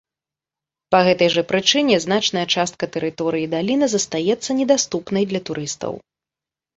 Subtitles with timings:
[0.93, 5.93] Па гэтай жа прычыне значная частка тэрыторыі даліны застаецца недаступнай для турыстаў.